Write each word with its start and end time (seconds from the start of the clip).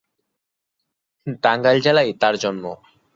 টাঙ্গাইল 1.43 1.77
জেলায় 1.85 2.11
তাঁর 2.21 2.33
জন্ম। 2.43 2.65